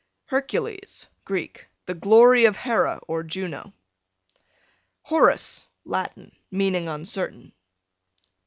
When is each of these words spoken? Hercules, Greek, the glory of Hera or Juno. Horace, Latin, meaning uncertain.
Hercules, 0.25 1.05
Greek, 1.25 1.67
the 1.85 1.93
glory 1.93 2.45
of 2.45 2.55
Hera 2.55 2.99
or 3.07 3.21
Juno. 3.21 3.71
Horace, 5.03 5.67
Latin, 5.85 6.31
meaning 6.49 6.87
uncertain. 6.87 7.51